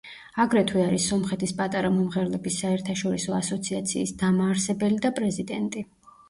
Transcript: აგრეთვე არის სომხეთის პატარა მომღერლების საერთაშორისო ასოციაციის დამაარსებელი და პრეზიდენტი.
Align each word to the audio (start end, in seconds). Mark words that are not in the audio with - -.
აგრეთვე 0.43 0.79
არის 0.85 1.03
სომხეთის 1.11 1.51
პატარა 1.59 1.91
მომღერლების 1.97 2.57
საერთაშორისო 2.63 3.37
ასოციაციის 3.41 4.15
დამაარსებელი 4.23 4.99
და 5.05 5.13
პრეზიდენტი. 5.21 5.87